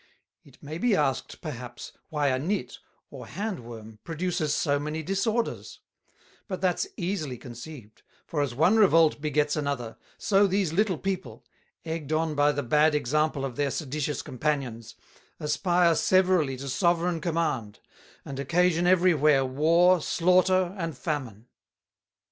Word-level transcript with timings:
It 0.43 0.63
may 0.63 0.79
be 0.79 0.95
asked, 0.95 1.41
perhaps, 1.41 1.91
why 2.09 2.29
a 2.29 2.39
Nit, 2.39 2.79
or 3.11 3.27
Hand 3.27 3.59
worm, 3.59 3.99
produces 4.03 4.51
so 4.51 4.79
many 4.79 5.03
disorders: 5.03 5.79
But 6.47 6.59
that's 6.59 6.87
easily 6.97 7.37
conceived, 7.37 8.01
for 8.25 8.41
as 8.41 8.55
one 8.55 8.77
Revolt 8.77 9.21
begets 9.21 9.55
another, 9.55 9.97
so 10.17 10.47
these 10.47 10.73
little 10.73 10.97
People, 10.97 11.45
egg'd 11.85 12.11
on 12.11 12.33
by 12.33 12.51
the 12.51 12.63
bad 12.63 12.95
Example 12.95 13.45
of 13.45 13.57
their 13.57 13.69
Seditious 13.69 14.23
Companions, 14.23 14.95
aspire 15.39 15.93
severally 15.93 16.57
to 16.57 16.67
Sovereign 16.67 17.21
Command; 17.21 17.79
and 18.25 18.39
occasion 18.39 18.87
every 18.87 19.13
where 19.13 19.45
War, 19.45 20.01
Slaughter, 20.01 20.73
and 20.79 20.97
Famine. 20.97 21.45